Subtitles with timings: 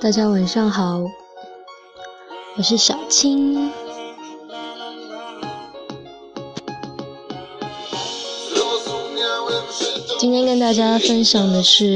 [0.00, 1.00] 大家晚上好，
[2.56, 3.70] 我是小青。
[10.18, 11.86] 今天跟大家分享的是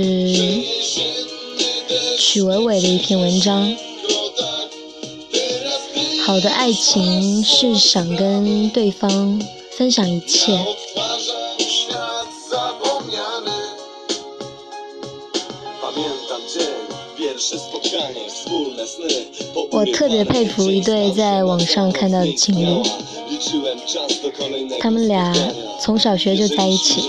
[2.19, 3.77] 曲伟伟的一篇文章。
[6.27, 9.41] 好的爱情是想跟对方
[9.71, 10.59] 分享一切。
[19.71, 22.83] 我特别佩服一对在网上看到的情侣，
[24.81, 25.35] 他们俩
[25.81, 27.03] 从小学就在一起。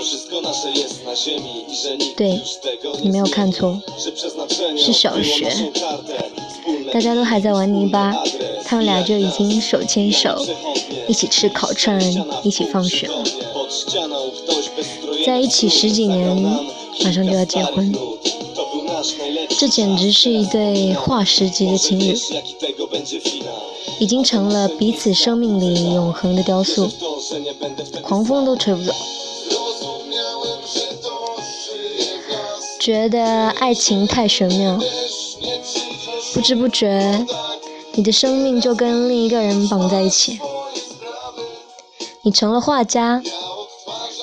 [2.16, 2.40] 对，
[3.02, 3.82] 你没有看错，
[4.78, 5.52] 是小学。
[6.92, 8.14] 大家都还在玩泥巴，
[8.66, 10.46] 他们俩就已经手牵手，
[11.08, 12.00] 一起吃烤串，
[12.44, 13.24] 一起放学了。
[15.26, 16.36] 在一起十几年，
[17.04, 17.94] 马上就要结婚。
[19.60, 22.18] 这简直是一对化石级的情侣，
[24.00, 26.90] 已经成了彼此生命里永恒的雕塑，
[28.02, 28.92] 狂风都吹不走。
[32.80, 34.80] 觉得爱情太玄妙，
[36.34, 37.26] 不知不觉，
[37.94, 40.40] 你的生命就跟另一个人绑在一起，
[42.22, 43.22] 你成了画家，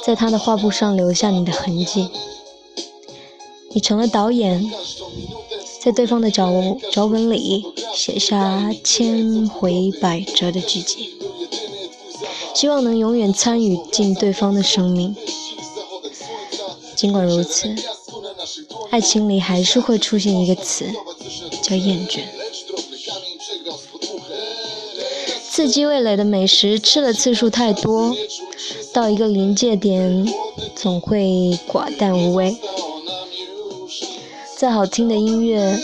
[0.04, 2.08] 在他的画布上留下你的痕迹。
[3.74, 4.70] 你成了导演，
[5.82, 6.48] 在对方的脚
[6.92, 11.10] 脚本里写下千回百折的剧集，
[12.54, 15.16] 希望能永远参与进对方的生命。
[16.94, 17.74] 尽管如此，
[18.90, 20.86] 爱情里还是会出现一个词，
[21.60, 22.20] 叫厌倦。
[25.50, 28.16] 刺激味蕾的美食吃的次数太多，
[28.92, 30.32] 到一个临界点，
[30.76, 32.56] 总会寡淡无味。
[34.56, 35.78] 再好听的音乐，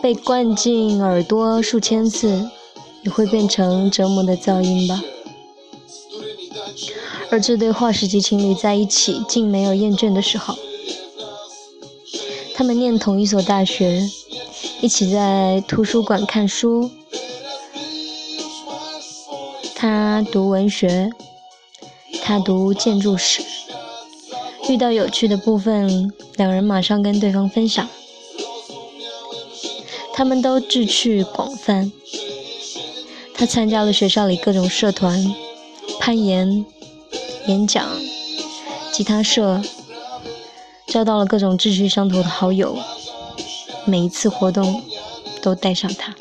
[0.00, 2.48] 被灌进耳朵数千次，
[3.02, 5.02] 也会变成折磨的噪音吧。
[7.30, 10.54] 而这对化石级情侣在一起，竟没有厌倦的时候。
[12.54, 14.08] 他们念同一所大学，
[14.80, 16.90] 一起在图书馆看书。
[19.74, 21.10] 他读文学，
[22.22, 23.42] 他读建筑史。
[24.68, 27.88] 遇到有趣的部分，两人马上跟对方分享。
[30.12, 31.92] 他们都志趣广泛。
[33.34, 35.34] 他参加了学校里各种社团，
[36.00, 36.64] 攀岩、
[37.46, 37.86] 演讲、
[38.92, 39.60] 吉他社，
[40.86, 42.78] 交到了各种志趣相投的好友。
[43.84, 44.82] 每一次活动
[45.42, 46.14] 都带上他。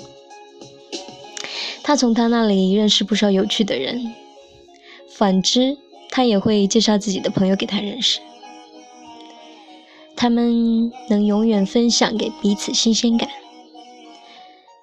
[1.84, 4.14] 他从他那里认识不少有趣的人，
[5.10, 5.78] 反之，
[6.10, 8.20] 他也会介绍自己的朋友给他认识。
[10.16, 13.30] 他们能永远分享给彼此新鲜感，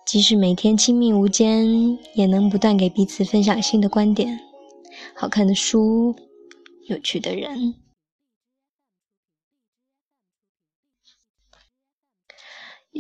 [0.07, 4.39] 即使每天亲密无间，也能不断给彼此分享新的观点、
[5.17, 6.15] 好看的书、
[6.87, 7.75] 有趣的人。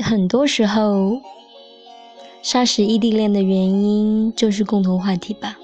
[0.03, 1.21] 很多时候，
[2.43, 5.59] 杀死异地恋的原因就是共同话题吧。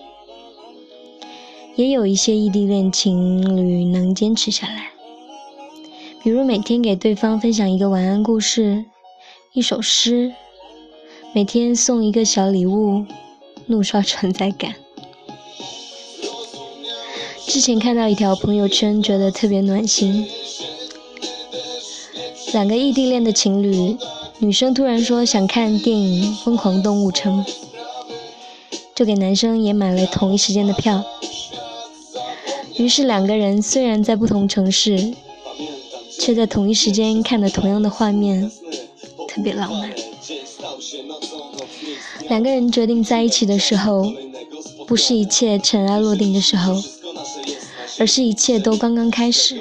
[1.76, 4.97] 也有一些异地恋情侣能坚持下来。
[6.20, 8.84] 比如每天给对方分享一个晚安故事，
[9.52, 10.32] 一首诗，
[11.32, 13.06] 每天送一个小礼物，
[13.66, 14.74] 怒刷存在感。
[17.46, 20.26] 之前看到一条朋友圈，觉得特别暖心。
[22.52, 23.96] 两个异地恋的情侣，
[24.40, 27.44] 女生突然说想看电影《疯狂动物城》，
[28.94, 31.04] 就给男生也买了同一时间的票。
[32.76, 35.14] 于是两个人虽然在不同城市。
[36.18, 38.50] 却在同一时间看了同样的画面，
[39.28, 39.90] 特别浪漫。
[42.28, 44.12] 两个人决定在一起的时候，
[44.86, 46.74] 不是一切尘埃落定的时候，
[47.98, 49.60] 而是一切都刚刚开始。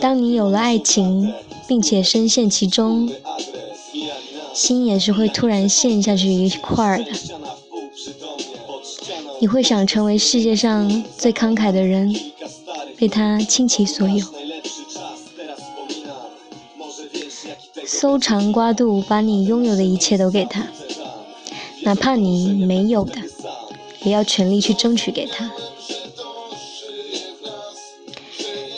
[0.00, 1.32] 当你有了爱情，
[1.66, 3.10] 并且深陷其中，
[4.54, 7.06] 心也是会突然陷下去一块儿的。
[9.40, 12.14] 你会想成为世界上最慷慨的人，
[12.96, 14.24] 被他倾其所有。
[17.86, 20.66] 搜肠刮肚，把你拥有的一切都给他，
[21.82, 23.14] 哪怕你没有的，
[24.02, 25.50] 也要全力去争取给他。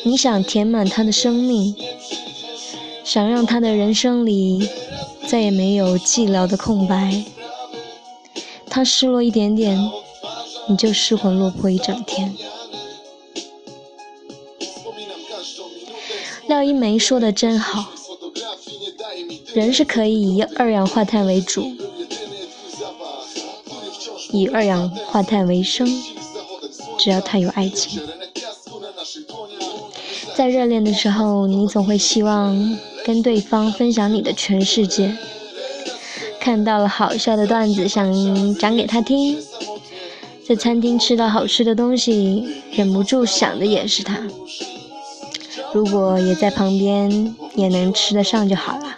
[0.04, 1.76] 你想填满他的生命，
[3.04, 4.68] 想让他的人生里
[5.28, 7.24] 再也没有寂寥的空白。
[8.68, 9.78] 他失落一点点，
[10.68, 12.34] 你就失魂落魄一整天。
[16.48, 17.92] 廖一梅说的真好，
[19.54, 21.72] 人是可以以二氧化碳为主，
[24.30, 25.86] 以二氧化碳为生，
[26.98, 28.00] 只要他有爱情。
[30.34, 35.14] 在热恋的时候，你总会希望跟对方分享你的全世界。
[36.40, 39.36] 看到了好笑的段子，想讲给他听；
[40.48, 44.26] 在餐厅吃到好吃的东西，忍不住想的也是他。
[45.74, 48.96] 如果也在旁边，也能吃得上就好了。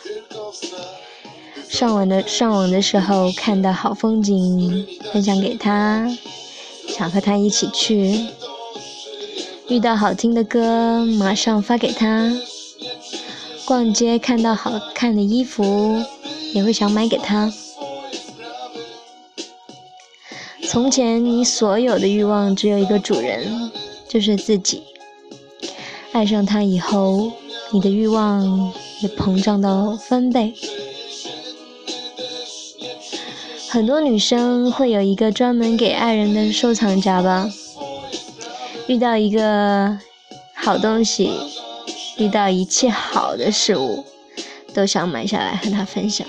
[1.74, 6.08] 上网的上网的时候看到好风景，分享给他，
[6.86, 8.28] 想和他一起去。
[9.66, 12.32] 遇到好听的歌，马上发给他。
[13.64, 16.00] 逛街看到好看的衣服，
[16.52, 17.52] 也会想买给他。
[20.68, 23.72] 从前你所有的欲望只有一个主人，
[24.08, 24.84] 就是自己。
[26.12, 27.32] 爱上他以后，
[27.72, 30.54] 你的欲望也膨胀到翻倍。
[33.74, 37.50] 很多女生会有一个专门给爱人的收藏夹吧。
[38.86, 39.98] 遇到一个
[40.54, 41.28] 好东西，
[42.16, 44.04] 遇到一切好的事物，
[44.72, 46.24] 都想买下来和他分享，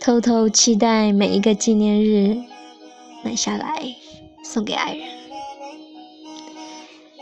[0.00, 2.42] 偷偷期待每一个纪念日，
[3.22, 3.94] 买下来
[4.42, 5.06] 送给爱人，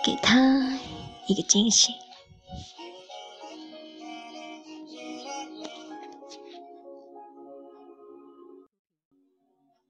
[0.04, 0.78] 给他
[1.26, 1.94] 一个惊喜。